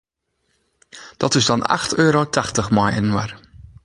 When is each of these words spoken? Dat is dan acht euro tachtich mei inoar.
Dat 1.17 1.35
is 1.35 1.45
dan 1.45 1.61
acht 1.63 1.93
euro 2.01 2.29
tachtich 2.29 2.69
mei 2.75 2.95
inoar. 2.99 3.31